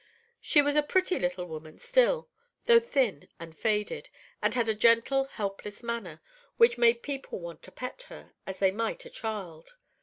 She 0.39 0.63
was 0.63 0.75
a 0.75 0.81
pretty 0.81 1.19
little 1.19 1.45
woman 1.45 1.77
still, 1.77 2.27
though 2.65 2.79
thin 2.79 3.29
and 3.39 3.55
faded, 3.55 4.09
and 4.41 4.55
had 4.55 4.67
a 4.67 4.73
gentle, 4.73 5.25
helpless 5.25 5.83
manner, 5.83 6.21
which 6.57 6.75
made 6.75 7.03
people 7.03 7.39
want 7.39 7.61
to 7.61 7.71
pet 7.71 8.05
her, 8.09 8.33
as 8.47 8.57
they 8.57 8.71
might 8.71 9.05
a 9.05 9.11
child. 9.11 9.75